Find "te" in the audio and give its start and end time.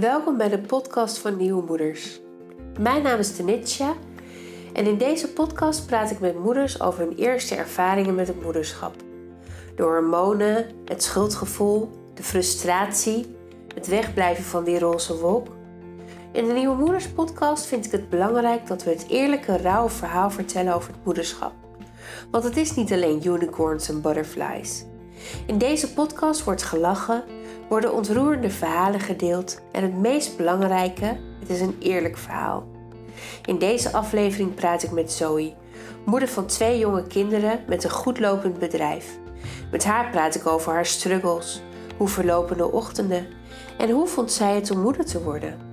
45.04-45.22